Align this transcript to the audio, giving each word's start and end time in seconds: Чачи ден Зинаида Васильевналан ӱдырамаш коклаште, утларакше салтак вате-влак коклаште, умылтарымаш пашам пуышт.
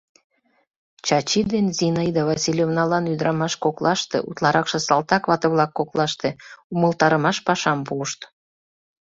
Чачи 1.05 1.39
ден 1.51 1.65
Зинаида 1.77 2.21
Васильевналан 2.29 3.05
ӱдырамаш 3.13 3.53
коклаште, 3.63 4.17
утларакше 4.29 4.79
салтак 4.87 5.23
вате-влак 5.29 5.71
коклаште, 5.79 6.29
умылтарымаш 6.73 7.37
пашам 7.47 7.79
пуышт. 7.87 8.19